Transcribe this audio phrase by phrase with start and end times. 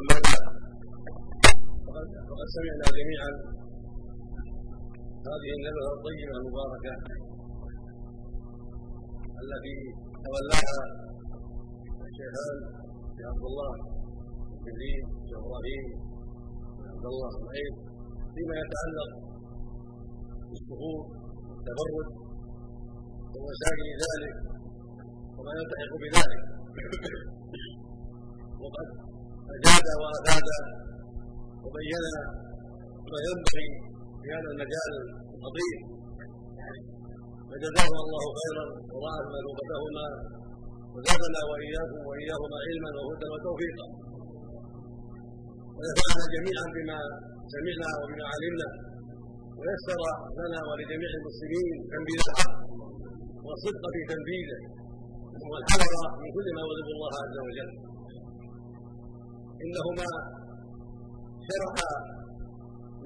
[0.00, 0.46] أما بعد
[2.28, 3.30] فقد سمعنا جميعا
[5.28, 6.94] هذه الندوة الطيبة المباركة
[9.42, 9.76] التي
[10.24, 10.80] تولاها
[12.08, 12.58] الشيخان
[13.16, 13.72] شيخ عبد الله
[15.28, 15.84] شيخ إبراهيم
[16.92, 17.72] عبد الله اسماعيل
[18.34, 19.10] فيما يتعلق
[20.50, 21.02] بالسهول
[21.48, 22.08] والتبرد
[23.34, 24.36] ومساكن ذلك
[25.36, 26.42] وما يلتحق بذلك.
[28.62, 29.11] وقد
[29.56, 30.48] أجاد وأفاد
[31.64, 32.04] وبين
[33.12, 33.68] ما ينبغي
[34.20, 34.92] في هذا المجال
[35.34, 35.78] الخطير
[37.48, 40.06] فجزاهما الله خيرا وضاعف مثوبتهما
[40.94, 43.86] وزادنا وإياكم وإياهما علما وهدى وتوفيقا.
[45.76, 46.98] ونفعنا جميعا بما
[47.54, 48.68] سمعنا وبما علمنا.
[49.58, 50.00] ويسر
[50.40, 52.54] لنا ولجميع المسلمين تنفيذ الحق
[53.46, 54.60] والصدق في تنفيذه
[55.50, 55.92] والحذر
[56.22, 57.70] من كل ما يغضب الله عز وجل.
[59.62, 60.08] إنهما
[61.48, 61.74] شرح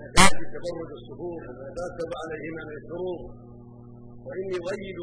[0.02, 3.18] نتائج تبرد الصفوف وما عليهما من الشرور
[4.26, 4.98] وإني أؤيد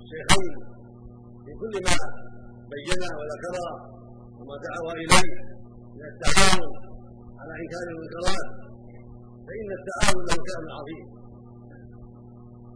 [0.00, 0.52] الشيخين
[1.44, 1.96] في كل ما
[2.72, 3.68] بينا وذكرا
[4.38, 5.30] وما دعوا إليه
[5.96, 6.72] من التعاون
[7.40, 8.48] على إنكار المنكرات.
[9.46, 11.06] فإن التعاون له شأن عظيم.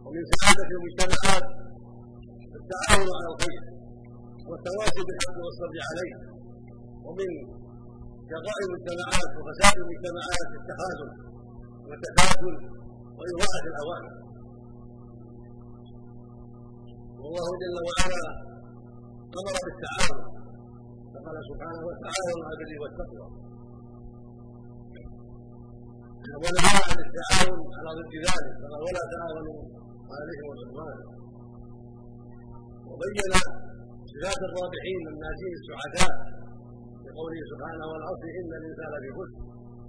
[0.05, 1.45] ومن سعادة المجتمعات
[2.59, 3.63] التعاون على الخير
[4.49, 6.32] والتواصي بالحق والصبر عليه.
[7.05, 7.29] ومن
[8.31, 11.09] شقاء المجتمعات وفساد المجتمعات التخاذل
[11.87, 12.55] والتكاسل
[13.17, 14.13] واضاعه الاوامر
[17.19, 18.23] والله جل وعلا
[19.39, 20.19] أمر بالتعاون.
[21.13, 23.27] فقال سبحانه وتعاونوا على البر والتقوى.
[26.41, 28.53] ونهى عن التعاون على ضد ذلك.
[28.61, 29.59] فقال ولا تعاونوا
[30.11, 30.97] على الاثم والعدوان
[32.89, 33.33] وبين
[34.11, 36.13] صفات الرابحين الناجين السعداء
[37.13, 39.41] بقوله سبحانه والعصر إن الإنسان لفي خسر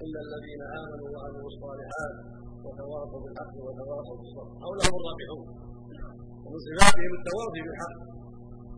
[0.04, 2.14] إلا الذين آمنوا وعملوا الصالحات
[2.64, 5.46] وتواصوا بالحق وتواصوا بالصبر أو لهم الرابحون.
[6.44, 7.96] ومن صفاتهم التواصي بالحق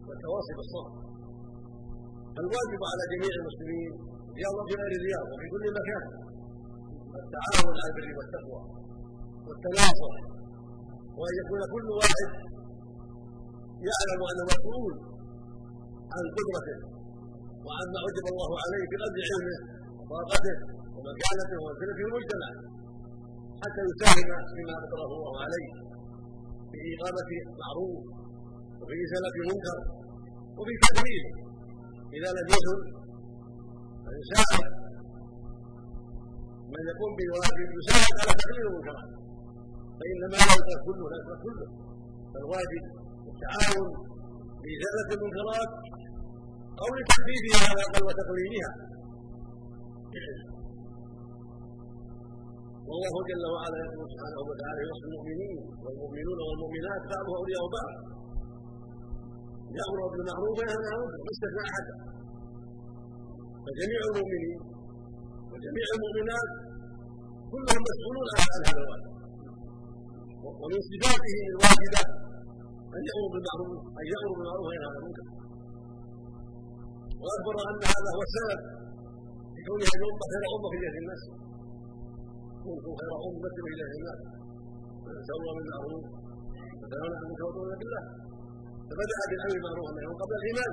[0.07, 0.93] والتواصي بالصبر.
[2.35, 3.93] فالواجب على جميع المسلمين
[4.39, 6.05] رياضة في غير رياض وفي كل مكان
[7.23, 8.63] التعاون على البر والتقوى
[9.47, 10.15] والتناصر.
[11.19, 12.31] وأن يكون كل واحد
[13.89, 14.95] يعلم أنه مسؤول
[16.15, 16.96] عن قدرته.
[17.67, 19.59] وعما وجب الله عليه بقدر علمه
[20.11, 20.57] وطاقته
[20.97, 22.49] ومكانته ومنزلته المجتمع
[23.63, 25.69] حتى يساهم فيما قدره الله عليه
[26.71, 27.31] في إقامة
[27.63, 28.01] معروف
[28.81, 29.79] وفي إزالة منكر
[30.59, 31.33] وفي تدبيره
[32.17, 32.79] إذا لم يكن
[34.07, 34.73] فيساعد
[36.73, 39.11] من يقوم بواجب يساعد على تقليل المنكرات.
[39.99, 41.67] فإن ما لا يترك كله لا يترك كله.
[42.33, 42.85] فالواجب
[43.31, 43.91] التعاون
[44.63, 45.71] في إزالة المنكرات
[46.83, 48.73] أو لتحديدها على الأقل وتقليلها
[52.89, 57.93] والله جل وعلا يقول سبحانه وتعالى يوصي المؤمنين والمؤمنون والمؤمنات بعضهم أولياء بعض.
[59.79, 61.95] يأمر بالمعروف وينهى عن المنكر يستثنى احدا
[63.65, 64.59] فجميع المؤمنين
[65.53, 66.49] وجميع المؤمنات
[67.53, 69.13] كلهم مسؤولون عن هذا الواجب
[70.63, 72.03] ومن صفاته الواجبه
[72.97, 73.71] أن يأمر بالمعروف
[74.01, 75.27] أن يأمر بالمعروف وينهى عن المنكر.
[77.23, 78.61] واخبر أن هذا هو السبب.
[79.55, 81.23] في كونها الامه خير أمة في جهه الناس.
[82.65, 84.21] كنتم خير أمة إلى الناس.
[85.29, 86.05] تأمرون بالمعروف
[86.81, 88.03] وتنهون عن المنكر وتؤمنون بالله
[88.89, 90.73] فبدأ بالأمر بالمعروف والنهي قبل الإيمان.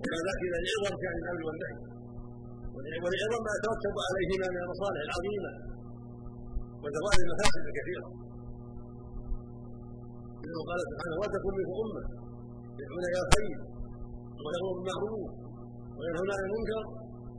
[0.00, 1.76] وكذلك إلى العظم كان الأمر والنهي.
[3.04, 5.50] ولعظم ما يترتب عليهما من المصالح العظيمة.
[6.82, 8.08] وزوال المفاسد الكثيرة.
[10.44, 12.02] إنه قال سبحانه وتكن منكم أمة
[12.80, 13.58] يدعون إلى الخير.
[14.42, 15.30] ويأمرون بالمعروف
[15.98, 16.82] وينهون عن المنكر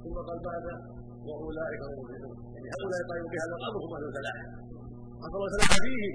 [0.03, 0.65] ثم قال بعد
[1.27, 2.37] وأولئك هم المفلحون.
[2.53, 4.37] يعني هؤلاء يقال بهذا الامر هم أهل الفلاح.
[5.25, 6.05] اصل الفلاح فيه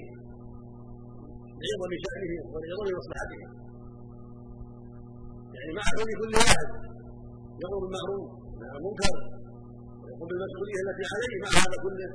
[1.63, 3.51] لعظم شانهم ولعظم مصلحتهم
[5.57, 6.69] يعني مع كون كل واحد
[7.61, 8.27] يأمر بالمعروف
[8.59, 9.15] وينهى المنكر
[10.01, 11.35] ويقوم بالمسؤولية التي عليه.
[11.43, 12.11] مع هذا كله؟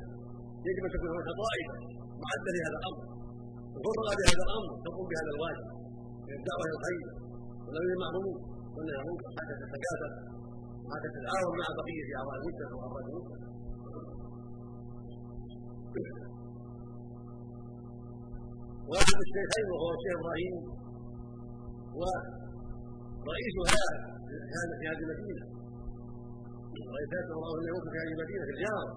[0.68, 1.75] يجب أن تكون هناك طائفة
[2.24, 3.01] معدة لهذا الأمر.
[3.75, 5.66] مفرغه بهذا الأمر تقوم بهذا الواجب.
[6.28, 7.01] من الدعوه إلى الخير
[7.66, 8.38] والامر بالمعروف
[8.77, 10.12] عن المنكر حتى تتكاثر
[10.86, 13.56] وحتى تتعاون مع بقية اعضاء المجتمع وافراد المجتمع
[18.92, 20.56] واحد الشيخين وهو الشيخ إبراهيم.
[22.00, 23.95] ورئيس هذا
[24.51, 25.44] كان في هذه المدينة.
[26.95, 28.88] رئيسات الله انه في هذه المدينة في الجاره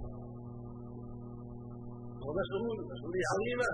[2.19, 3.71] وهو مسؤول مسؤولية عظيمة.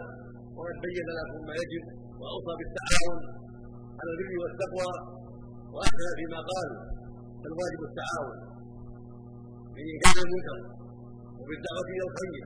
[0.56, 1.84] وقد بين لكم ما يجب
[2.20, 3.20] وأوصى بالتعاون
[3.98, 5.13] على البر والتقوى.
[5.76, 6.68] واحسن فيما قال
[7.48, 8.38] الواجب التعاون.
[9.74, 10.58] في انكار المنكر
[11.38, 12.44] وبالدعوة إلى الخير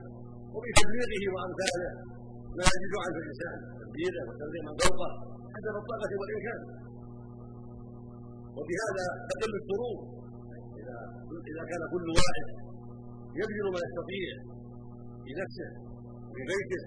[0.53, 1.91] وبتبليغه وأمثاله
[2.57, 5.09] ما يجد عنه الانسان تبليغه وتبليغ من فوقه
[5.53, 6.61] حسب الطاقه والامكان
[8.57, 9.97] وبهذا تقل الشرور
[10.79, 10.97] إذا
[11.51, 12.47] إذا كان كل واحد
[13.39, 14.29] يبذل ما يستطيع
[15.23, 15.69] في نفسه
[16.33, 16.83] في بيته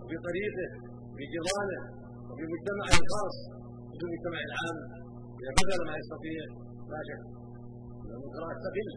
[0.00, 0.66] وفي طريقه
[1.10, 1.80] وفي جيرانه
[2.28, 3.36] وفي مجتمعه الخاص
[3.90, 4.78] وفي المجتمع العام.
[5.44, 6.42] إذا بذل ما يستطيع
[6.92, 7.22] لا شك.
[8.04, 8.88] ان المنكرات تقل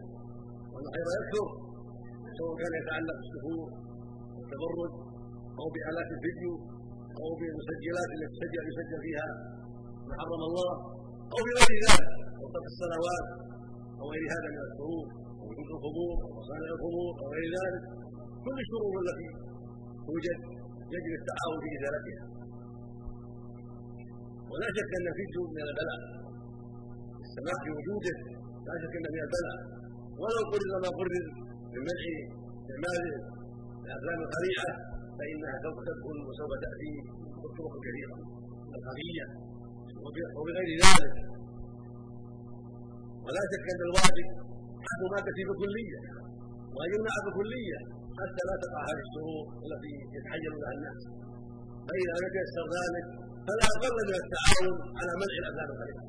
[0.72, 1.46] وان الخير يكثر
[2.38, 3.68] سواء كان يتعلق بالسفور
[4.36, 4.92] والتبرج
[5.60, 6.54] أو بآلات الفيديو
[7.20, 9.28] أو بالمسجلات التي يسجل يسجل فيها
[10.08, 10.72] ما حرم الله
[11.34, 12.10] أو بغير ذلك.
[12.42, 13.26] وقت الصلوات
[14.00, 15.06] أو غير هذا من الشرور
[15.46, 17.82] وجود الخمور ومصانع الخمور أو غير ذلك.
[18.44, 19.28] كل الشرور التي
[20.06, 20.38] توجد
[20.94, 22.24] يجب التعاون في ازالتها
[24.50, 26.17] ولا شك أن الفيديو من البلاء.
[27.38, 28.16] السماح بوجوده
[28.66, 29.58] لا شك إنه من البلاء.
[30.20, 31.14] ولو قرر ما قرر
[31.72, 32.04] من منع
[32.58, 33.02] استعمال
[33.86, 34.70] الافلام الخليعة
[35.18, 36.92] فإنها سوف تدخل وسوف تأتي
[37.42, 38.16] بالطرق كثيره
[38.76, 39.26] الخفية
[40.36, 41.14] وبغير ذلك.
[43.24, 44.28] ولا شك أن الواجب
[44.86, 46.00] حد مادته بكلية.
[46.74, 47.78] وان يمنع بكلية
[48.18, 51.00] حتى لا تقع هذه الشرور التي يتحين لها الناس.
[51.86, 53.06] فإذا لم يتيسر ذلك
[53.46, 56.04] فلا أقل من التعاون على منع الافلام الخليعة.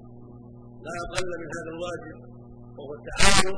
[0.86, 2.18] لا أقل من هذا الواجب
[2.78, 3.58] وهو التعاون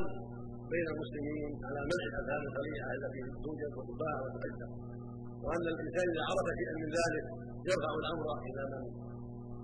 [0.74, 4.72] بين المسلمين على منع الافلام الخليعه التي توجد وتباع وتقدم
[5.44, 7.26] وأن الإنسان إذا عرف شيئا من ذلك
[7.70, 8.84] يرفع الأمر إلى من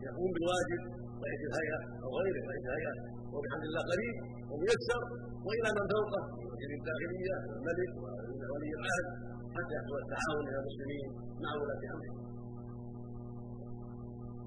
[0.07, 0.81] يقوم بالواجب
[1.25, 2.95] رئيس الهيئة أو غيره رئيس الهيئة.
[3.33, 4.15] وبحمد الله قريب
[4.51, 5.01] وميسر
[5.47, 6.21] وإلى من فوقه
[6.61, 7.91] من الداخلية والملك
[8.49, 9.07] وولي العهد
[9.55, 11.07] حتى يحصل التعاون إلى المسلمين
[11.43, 12.17] مع ولاة امرهم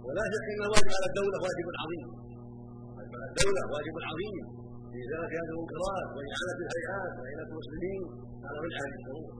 [0.07, 2.09] ولا شك إن الواجب على الدولة واجب عظيم.
[3.29, 4.37] الدولة واجب عظيم.
[4.91, 8.03] في ازاله هذه المنكرات واعانه الهيئات واعانه المسلمين
[8.47, 9.31] على وجه هذه الشرور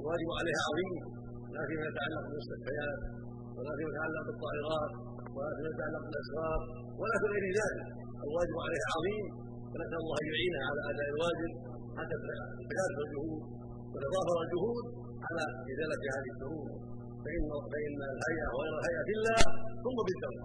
[0.00, 0.94] الواجب عليها عظيم.
[1.54, 2.98] لا فيما يتعلق بالمستشفيات
[3.56, 4.92] ولا فيما يتعلق بالطائرات
[5.34, 6.60] ولا فيما يتعلق بالاسرار
[7.00, 7.86] ولا في غير ذلك.
[8.26, 9.26] الواجب عليها عظيم.
[9.70, 11.52] فنسأل الله أن يعينها على أداء الواجب.
[11.98, 13.42] حتى تتكاثر الجهود
[13.92, 14.84] وتظاهر الجهود
[15.26, 16.68] على إزالة هذه الشرور
[17.24, 19.40] فإن فإن الهيئة وغير الهيئه الله
[19.84, 20.44] ثم بالدولة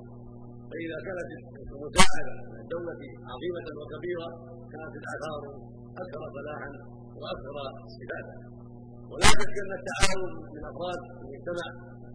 [0.72, 1.30] فإذا كانت
[1.76, 3.02] المساعده من الدولة
[3.32, 4.28] عظيمة وكبيرة
[4.74, 5.42] كانت الاثار
[6.04, 6.70] أكثر فلاحا
[7.22, 7.56] وأكثر
[7.90, 8.34] استفادة.
[9.12, 11.68] ولا شك أن التعاون من أفراد المجتمع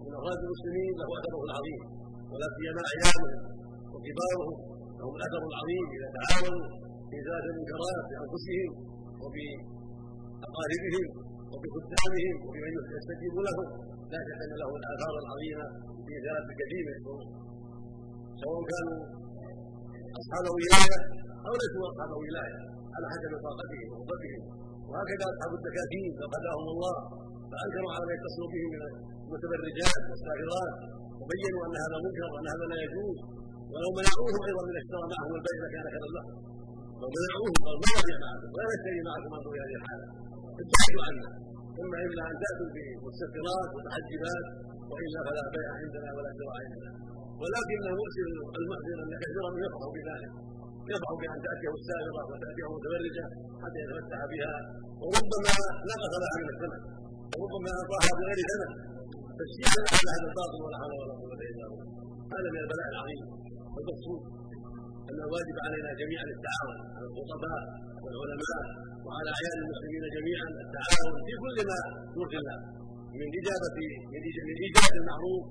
[0.05, 1.81] من أفراد المسلمين له أثره العظيم
[2.33, 3.33] ولا سيما اعيانهم
[3.93, 4.51] وكبارهم
[4.99, 6.67] لهم الأثر العظيم إذا تعاونوا
[7.09, 8.71] في ازاله المنكرات بأنفسهم
[9.23, 11.07] وبأقاربهم
[11.53, 13.67] وبخدامهم وبمن يستجيب لهم
[14.13, 15.65] لا شك أن له الأثار العظيمة
[16.07, 16.13] في
[16.87, 17.25] من الشرور
[18.43, 18.99] سواء كانوا
[20.21, 20.97] أصحاب ولايه
[21.47, 22.57] أو ليسوا أصحاب ولايه
[22.95, 24.43] على حسب طاقتهم وقدرتهم
[24.91, 26.97] وهكذا أصحاب الدكاكين فقداهم الله
[27.51, 28.81] فأنكروا على ما يتصل به من
[29.27, 30.75] المتبرجات والصاغرات
[31.21, 33.19] وبينوا أن هذا منكر وأن هذا لا يجوز.
[33.73, 36.35] ولو منعوهم أيضا من اشترى معهم البيع لكان خيرا لهم.
[37.01, 40.07] لو منعوهم قال ما يبيع معكم؟ ولا يشتري معكم في هذه الحالة.
[40.63, 41.29] ابتعدوا عنا
[41.81, 44.47] اما إلا أن تأتوا بمستترات ومحجبات
[44.91, 46.91] وإلا فلا بيع عندنا ولا شراء عندنا.
[47.41, 48.27] ولكنه يؤثر
[48.61, 50.33] المحذر ان كثيرا من يفرح بذلك.
[50.93, 53.25] يفرح بأن تأتيه السائره وتأتيه المتبرجه
[53.63, 54.55] حتى يتمتع بها.
[55.03, 55.53] وربما
[55.91, 56.81] نقص لها من الثمن.
[57.39, 58.71] وربما اعطاها بغير ثمن.
[59.41, 61.87] تشجيعا على هذا الباطل ولا حول ولا قوة إلا بالله.
[62.35, 63.23] هذا من البلاء العظيم.
[63.75, 64.21] والمقصود
[65.11, 66.79] أن الواجب علينا جميعا التعاون.
[66.97, 67.63] على الخطباء
[68.03, 68.65] والعلماء
[69.07, 71.81] وعلى أعيان المسلمين جميعا التعاون في كل ما
[72.43, 72.59] الله.
[73.21, 73.79] من اجابه
[74.13, 74.21] من
[74.65, 75.45] إيجاد المعروف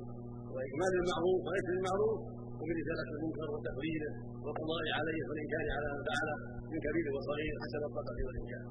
[0.56, 2.18] واكمال المعروف ونشر المعروف
[2.60, 4.12] ومن ازاله المنكر وتقريره
[4.44, 6.30] والقضاء عليه والانكار على من فعل
[6.72, 8.66] من كبير وصغير حسب الطاقه والامكان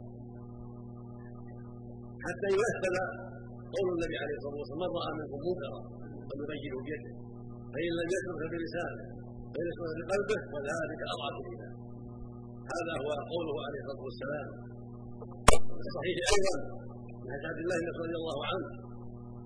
[2.27, 2.97] حتى يمثل
[3.77, 5.81] قول النبي عليه الصلاة والسلام من رأى منكم منكرا
[6.29, 7.13] فليبينه بيده
[7.73, 9.05] فإن لم يشرك بلسانه
[9.53, 11.75] فإن يشرك بقلبه وذلك أضعف الإيمان.
[12.75, 14.49] هذا هو قوله عليه الصلاة والسلام.
[15.87, 16.57] الصحيح أيضا
[17.23, 18.67] من حديث عبد الله رضي الله عنه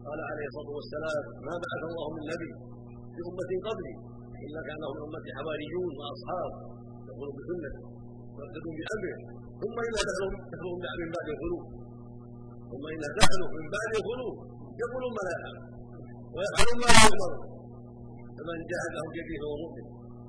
[0.09, 2.51] قال عليه الصلاة والسلام ما بعث الله من نبي
[3.15, 3.95] في أمة قبلي
[4.45, 6.53] الا كان له من امتي حواريون وأصحاب.
[7.09, 7.83] يقولون بسنته
[8.37, 9.19] ويقتدون بأمره
[9.61, 9.77] ثم
[10.09, 11.67] دخلوا دخلوا من بعد الخلود.
[12.71, 14.37] ثم اذا دخلوا من بعد الخلود
[14.83, 15.57] يقولون ما لا يفعل
[16.35, 17.41] ويفعلون ما لا يؤمرون.
[18.37, 19.87] فمن جاهدهم بيده فهو مؤمن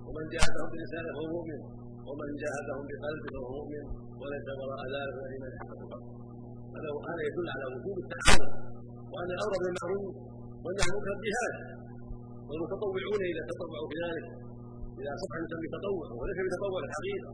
[0.07, 1.59] ومن جاهدهم بلسانه فهو مؤمن
[2.07, 3.85] ومن جاهدهم بقلبه فهو مؤمن
[4.19, 5.81] وليس وراء ذلك الايمان حق
[7.09, 8.49] هذا يدل على وجوب التعاون.
[9.13, 10.13] وأن الأمر بالمعروف
[10.63, 11.55] والنهي عن المنكر جهاد
[12.47, 14.27] والمتطوعون إذا تطوعوا بذلك
[15.01, 17.31] إذا صح أن يسمي تطوع وليس بتطوع الحقيقة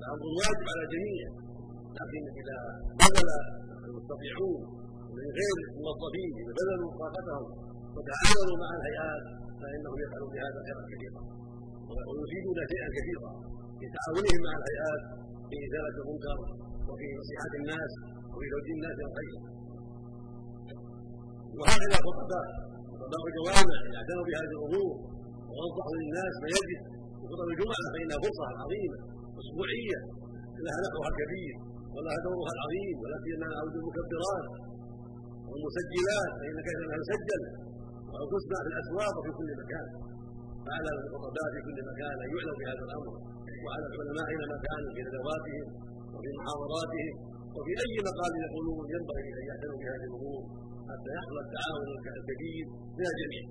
[0.00, 1.26] الامر الواجب على الجميع.
[1.98, 2.56] لكن إذا
[3.00, 3.28] بذل
[3.88, 4.60] المستطيعون
[5.16, 7.44] من غير الموظفين إذا بذلوا طاقتهم
[7.94, 9.24] وتعاونوا مع الهيئات
[9.60, 11.22] فإنهم يفعلون بهذا خيرا كثيرا.
[12.08, 13.30] ويفيدون شيئا كثيرا
[13.78, 15.02] في تعاونهم مع الهيئات
[15.48, 16.38] في ازاله المنكر
[16.88, 17.92] وفي نصيحة الناس
[18.32, 19.55] وفي توجيه الناس إلى الخير.
[21.60, 22.46] وهكذا الخطباء
[23.00, 24.92] خطباء الجوامع اعتنوا بهذه الأمور
[25.50, 26.80] ووضحوا للناس ما يجب
[27.18, 28.98] في خطب الجمعة فانها فرصة عظيمة
[29.40, 30.00] أسبوعية.
[30.64, 31.54] لها نفعها الكبير
[31.94, 34.46] ولها دورها العظيم ولا سيما عود المكبرات
[35.48, 37.42] والمسجلات فإن كثيرا يسجل
[38.12, 39.86] وتسمع في الأسواق وفي كل مكان.
[40.66, 43.14] فعلى الخطباء في كل مكان أن يعلموا بهذا الأمر
[43.64, 45.66] وعلى العلماء اينما كانوا في ندواتهم
[46.14, 47.14] وفي محاضراتهم
[47.56, 50.42] وفي أي مقال يقولون ينبغي أن يعتنوا بهذه الأمور.
[50.90, 51.88] حتى يحصل التعاون
[52.18, 52.66] الكبير
[52.98, 53.44] من الجميع.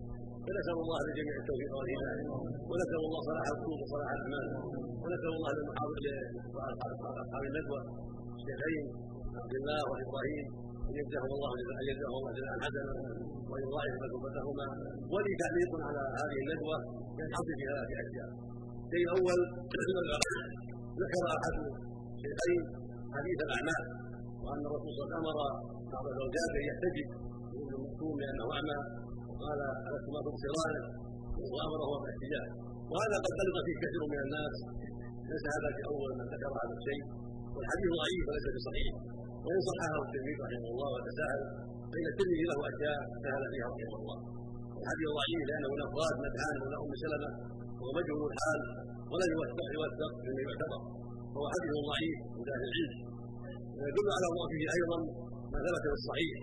[0.45, 2.23] فنسال الله للجميع التوفيق والهدايه
[2.69, 4.45] ونسأل الله صلاح القلوب وصلاح الاعمال
[5.01, 6.03] ونسأل الله للمحاضر
[7.23, 7.81] اصحاب الندوة.
[8.39, 8.83] الشيخين
[9.41, 10.45] عبد الله وإبراهيم.
[10.89, 11.51] أن يجزاهم الله
[11.81, 12.93] أن يجزاهم الله جزاء حسنا.
[13.49, 14.67] وأن يضاعف مثوبتهما
[15.13, 16.77] ولي تعليق على هذه الندوة.
[17.19, 17.63] ينحصر في
[18.03, 18.29] اشياء
[18.85, 19.39] الشيء الأول
[21.01, 21.55] ذكر أحد
[22.15, 22.61] الشيخين
[23.15, 23.83] حديث الأعمال.
[24.43, 25.37] وأن الرسول صلى الله عليه وسلم أمر
[25.93, 27.07] بعض الزوجات أن يحتجب.
[27.75, 28.79] ابن مكتوم لأنه اعمى
[29.29, 30.75] وقال الستما تبصران
[31.53, 32.49] وامره بالاحتجاج.
[32.91, 34.55] وهذا قد غلط فيه كثير من الناس.
[35.31, 37.03] ليس هذا في اول من ذكر هذا الشيء.
[37.55, 38.93] والحديث ضعيف وليس بصحيح.
[39.45, 41.41] وإن صححه الترمذي رحمه الله وتساهل
[41.91, 44.17] فإن الترمذي له أشياء سهل فيها رحمه الله.
[44.81, 47.29] الحديث ضعيف لأنه من افراد مدحان ولا أم سلمة
[47.79, 48.61] وهو مجهول الحال
[49.11, 50.81] ولم يوثق يوثق مما يعتبر.
[51.33, 52.93] فهو حديث ضعيف عند أهل العلم
[53.77, 54.97] ويدل على ضعفه أيضا
[55.51, 56.37] ما ثبت في الصحيح.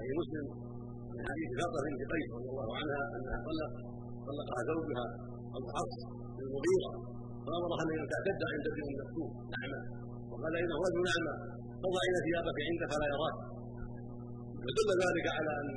[0.00, 0.46] أي مسلم
[1.16, 3.72] من حديث فاطمه بنت قيس رضي الله عنها انها طلق
[4.28, 5.06] طلقها زوجها
[5.58, 6.00] ابو حفص
[6.36, 6.92] بن المغيره
[7.46, 9.80] فامرها ان تعتد عند ابن المكتوب اعمى
[10.30, 11.34] وقال إنه رجل اعمى
[11.82, 13.36] فضعين ثيابك عنده فلا يراك.
[14.64, 15.70] ودل ذلك على أن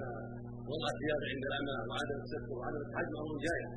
[0.71, 3.69] وضع الثياب عند الاعمى وعدم الستر وعدم التحجم أمر جائز.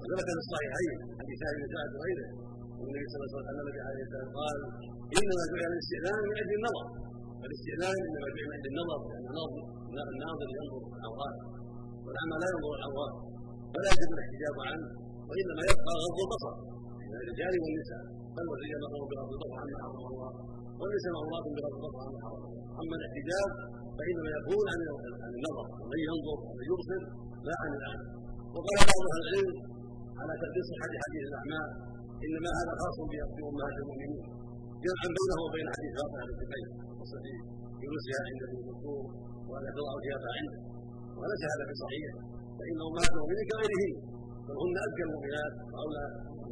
[0.00, 2.28] وثبت في الصحيحين حديث سهل بن سعد وغيره
[2.78, 3.80] والنبي صلى الله عليه وسلم النبي
[4.38, 4.56] قال
[5.18, 6.86] إنما جعل الاستئذان من أجل النظر.
[7.46, 9.00] الاستئذان انما من أجل النظر
[9.94, 11.36] لأن الناظر ينظر العورات
[12.04, 13.14] والاعمى لا ينظر العورات
[13.72, 14.86] فلا يجب الاحتجاب عنه
[15.28, 16.54] وإنما يبقى غض البصر
[17.08, 18.02] من الرجال والنساء
[18.36, 20.30] بل والرجال مامور بغض البصر عما حرم الله
[20.80, 22.62] والنساء مأمورات بغض البصر عما حرم الله.
[22.82, 23.50] أما الاحتجاب
[23.96, 27.00] فإنما يكون عن النظر ومن ينظر ومن يبصر
[27.48, 28.06] لا عن الاعمى
[28.54, 29.56] وقال بعض أهل العلم
[30.20, 31.68] على تقدير صحة حديث الأعمال
[32.26, 32.96] إنما هذا خاص
[33.36, 34.24] بأمهات المؤمنين
[34.84, 36.70] جمعا بينه وبين حديث فاطمه بنت قيس
[37.82, 39.04] جلوسها عند ابن المكتوم
[39.48, 40.58] وأن تضع ثيابها عنده.
[41.18, 42.10] وليس هذا بصحيح
[42.58, 43.92] فإن امهات المؤمنين كغيرهن
[44.46, 46.04] بل هن ازكى المؤمنات وأولى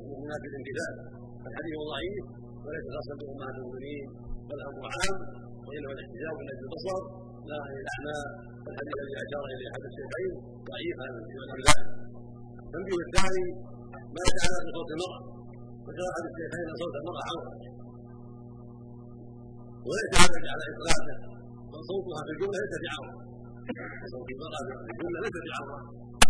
[0.05, 0.95] المؤمنات بالامتثال
[1.43, 2.25] فالحديث ضعيف.
[2.65, 4.07] وليس خاصا بامهات المؤمنين.
[4.49, 5.19] بل أمر عام.
[5.67, 7.01] وإنما الاحتجاج من أجل البصر.
[7.51, 8.19] لا عن الاعمى
[8.71, 10.31] الحديث الذي أشار إليه احد الشيخين
[10.71, 11.11] ضعيف عن
[11.69, 11.89] ذلك
[12.65, 13.45] التنبيه الثاني
[14.15, 15.21] ما يتعلق بصوت المرأة.
[15.87, 17.53] ذكر أحد الشيخين صوت المرأة عورة
[19.89, 21.17] وليس هذا على إطلاقه
[21.73, 23.15] بل صوتها في الجملة ليس بعورة
[24.15, 25.79] صوت المرأة في الجملة ليس بعورة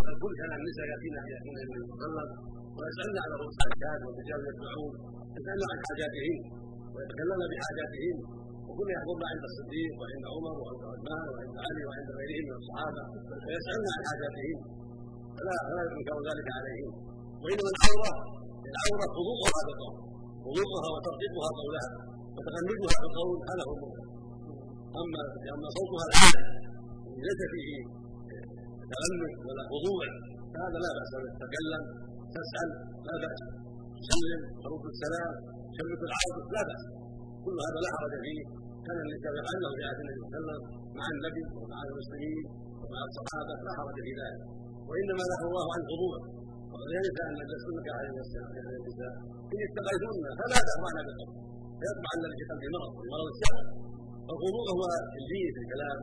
[0.06, 2.28] بل كل كان النساء يأتين يأتين النبي صلى الله عليه وسلم
[2.76, 4.92] ويسألن على رؤوس الحاجات والرجال يسمعون
[5.36, 6.38] يسألن عن حاجاتهن
[6.94, 8.16] ويتكلمن بحاجاتهن
[8.68, 13.02] وكل يحضرن عند الصديق وعند عمر وعند عثمان وعند علي وعند غيرهم من الصحابة
[13.46, 14.58] ويسألن عن حاجاتهن
[15.36, 16.92] فلا فلا ينكر ذلك عليهم.
[17.42, 18.12] وإنما العورة
[18.72, 19.96] العورة خضوعها بالقول
[20.44, 21.88] خضوعها وترقيقها قولها
[22.40, 24.06] وتغنجها بالقول هذا هو المنكر
[25.00, 25.20] أما
[25.54, 26.42] اما صوتها العالي
[27.26, 27.70] ليس فيه
[28.92, 30.04] تغنج ولا خضوع
[30.52, 31.82] فهذا لا بأس تتكلم
[32.34, 32.68] تسأل
[33.08, 33.40] لا بأس.
[34.00, 35.32] تسلم ترد السلام
[35.72, 36.84] تشمت العاطف لا بأس.
[37.44, 38.42] كل هذا لا حرج فيه.
[38.86, 40.60] كان النساء يفعلنه في عهد النبي صلى الله عليه وسلم
[40.98, 42.42] مع النبي ومع المسلمين
[42.80, 43.54] ومع الصحابة.
[43.66, 44.40] لا حرج في ذلك.
[44.88, 46.16] وإنما نهى الله عن خضوع
[46.74, 49.14] وذلك أن لستنك عليه السلام النساء
[49.52, 51.32] إن اتقيتن فلا تخضعن بالقول
[51.80, 53.66] فيطبع الذي في قلبه مرض مرض السبب.
[54.26, 54.82] فالخضوع هو
[55.18, 55.98] الجيد في الكلام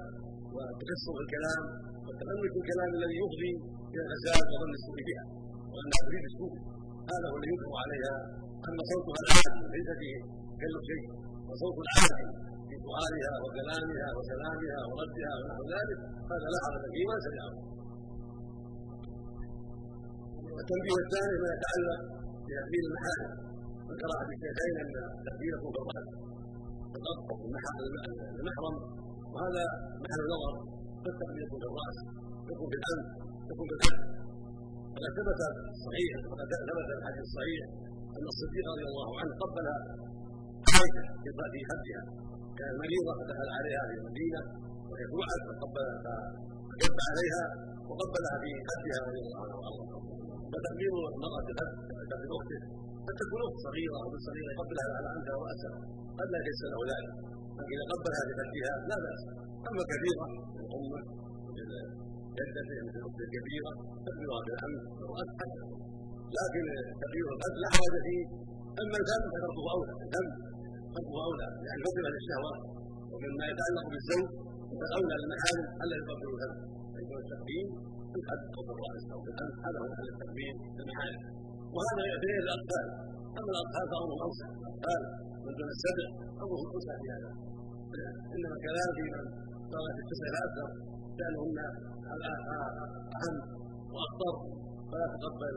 [0.55, 1.61] والتكسر في الكلام
[2.05, 3.51] والتأمل في الكلام الذي يفضي
[3.93, 5.23] إلى الفساد وظن السوء بها.
[5.73, 6.53] وانها تريد السوء
[7.11, 8.15] هذا هو الذي ينكر عليها.
[8.67, 10.17] اما صوتها العادي ليس فيه
[10.57, 11.05] تكلف شيء.
[11.49, 12.25] وصوت العادي
[12.67, 15.99] في سؤالها وكلامها وسلامها وردها ونحو ذلك
[16.31, 17.51] هذا لا حرج فيه ما سمعه.
[20.61, 21.99] التنبيه الثاني ما يتعلق
[22.45, 23.46] بتكبير المحارم.
[23.91, 24.89] ذكر احد الشيخين ان
[25.27, 26.07] تكبيركم في الراس
[28.39, 28.75] المحرم.
[29.33, 29.63] وهذا
[30.03, 30.53] محل نظر
[31.03, 31.97] فالتكبير في الرأس.
[32.51, 33.07] يكون في الانف
[33.51, 34.01] يكون في الانف
[34.93, 35.39] فقد ثبت
[35.85, 36.11] صحيح.
[36.31, 37.63] فقد ثبت الحديث الصحيح
[38.17, 39.65] أن الصديق رضي الله عنه قبل
[40.73, 41.03] عائشه
[41.53, 42.01] في خدها
[42.57, 44.41] كانت مريضه فدخل عليها في المدينة.
[44.89, 46.19] وهي توعد فقبلها
[46.69, 47.45] فكب عليها.
[47.89, 51.69] وقبلها في خدها رضي الله عنها وارضاها فتقبيل المرأة الخد
[52.01, 52.59] كتقبيل اخته
[53.07, 55.77] قد تكون اخت صغيرة أو صغيرة يقبلها على عنها راسها
[56.19, 56.81] قد لا يتيسر له
[57.57, 59.21] لكن إذا قبلها بخدها لا بأس.
[59.69, 60.25] أما كبيرة
[60.61, 60.99] الامه
[62.37, 63.71] جدته مثل الاخت الكبيره
[64.05, 65.61] تقبلها بالعم المراه حتى
[66.37, 66.63] لكن
[67.03, 68.25] تقبيل القد لا حرج فيه.
[68.81, 70.27] أما الفم فتركه اولى الفم
[70.95, 72.59] تركه اولى يعني فضل للشهوات
[73.11, 74.27] ومما يتعلق بالزوج
[74.79, 76.53] فالأولى للمحارم ألا يقبل الفم
[76.93, 77.67] فيكون التقديم
[78.25, 81.21] في في الراس أو في الانف هذا هو محل التقديم للمحارم
[81.75, 82.85] وهذا يعتبر الاطفال
[83.39, 85.01] أما الاطفال فامرهم اوسع الاطفال
[85.45, 86.05] من دون السبع
[86.43, 87.29] امرهم اوسع في هذا
[88.33, 89.23] انما كذلك من
[89.71, 90.67] صارت في التسع الاكثر
[91.17, 91.59] شانهن
[93.17, 93.35] اهم
[93.95, 94.35] واخطر
[94.89, 95.55] فلا تقبل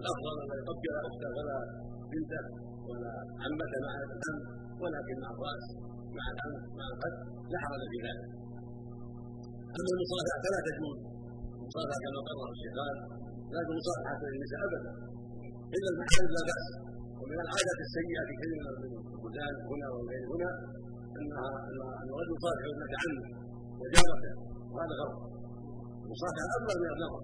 [0.00, 1.56] الافضل ان لا يقبل اخته ولا
[2.10, 2.42] بنته
[2.88, 3.12] ولا
[3.44, 4.36] عمته مع الام
[4.82, 5.64] ولكن مع الراس
[6.18, 7.14] مع الام مع القد
[7.52, 8.28] لا حرج في ذلك
[9.78, 10.98] اما المصافحه فلا تجوز.
[11.68, 12.96] المصافحه كما قرر الشيخان
[13.54, 14.90] لا مصافحه النساء ابدا.
[15.76, 16.66] الا المحارم لا بأس
[17.20, 20.50] ومن العادات السيئة في كثير من البلدان هنا وغير هنا
[21.18, 23.24] انها ان الرجل يصافح ابنه عمه
[23.80, 24.32] وجارته
[24.72, 25.18] وهذا غلط
[26.04, 27.22] المصافحه افضل من النظر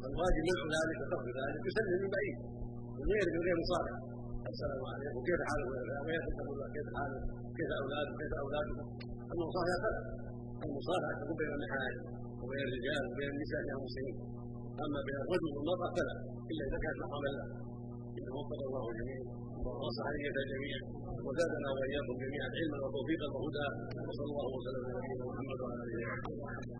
[0.00, 1.60] فالواجب منع ذلك وترك ذلك.
[1.68, 2.36] يسلم من بعيد.
[2.98, 3.98] من غير من غير مصافحه
[4.52, 5.20] السلام عليكم.
[5.28, 5.66] كيف حالك
[6.06, 7.22] ويتقول كيف حالك؟
[7.58, 8.78] كيف أولادك؟ كيف أولادك؟
[9.32, 10.00] المصافحه فلا
[10.66, 14.16] المصافحه تكون بين المحارم وبين الرجال وبين النساء المسلمين
[14.84, 16.14] أما بين الرجل والمرأة فلا
[16.50, 17.46] إلا إذا كانت محرما له
[18.18, 19.22] إنه وفق الله جميعا
[19.64, 20.80] ونصح نية جميعا
[21.26, 23.66] وزادنا وإياكم جميعا علما وتوفيقا وهدى
[24.08, 25.98] وصلى الله وسلم على نبينا محمد وعلى آله
[26.28, 26.72] وصحبه.